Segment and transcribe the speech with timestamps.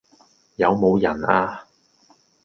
[0.57, 1.63] 有冇人呀？